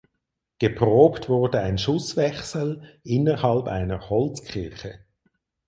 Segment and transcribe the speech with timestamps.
[0.57, 5.01] Geprobt wurde ein Schusswechsel innerhalb einer Holzkirche.